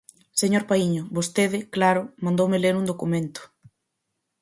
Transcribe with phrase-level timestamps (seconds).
[0.41, 3.41] Señor Paíño, vostede, claro, mandoume ler un documento.